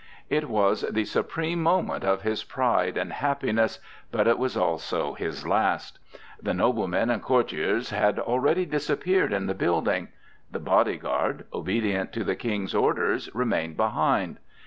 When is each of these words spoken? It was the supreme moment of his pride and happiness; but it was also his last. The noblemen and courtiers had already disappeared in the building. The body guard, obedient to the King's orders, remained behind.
It 0.31 0.49
was 0.49 0.81
the 0.81 1.05
supreme 1.05 1.61
moment 1.61 2.03
of 2.03 2.23
his 2.23 2.43
pride 2.43 2.97
and 2.97 3.13
happiness; 3.13 3.77
but 4.11 4.27
it 4.27 4.39
was 4.39 4.57
also 4.57 5.13
his 5.13 5.45
last. 5.45 5.99
The 6.41 6.55
noblemen 6.55 7.11
and 7.11 7.21
courtiers 7.21 7.91
had 7.91 8.17
already 8.17 8.65
disappeared 8.65 9.31
in 9.31 9.45
the 9.45 9.53
building. 9.53 10.07
The 10.49 10.59
body 10.59 10.97
guard, 10.97 11.45
obedient 11.53 12.13
to 12.13 12.23
the 12.23 12.35
King's 12.35 12.73
orders, 12.73 13.29
remained 13.35 13.77
behind. 13.77 14.39